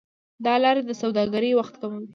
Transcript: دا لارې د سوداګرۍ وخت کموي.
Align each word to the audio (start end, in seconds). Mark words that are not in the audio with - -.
دا 0.45 0.53
لارې 0.63 0.81
د 0.85 0.91
سوداګرۍ 1.01 1.51
وخت 1.55 1.73
کموي. 1.81 2.07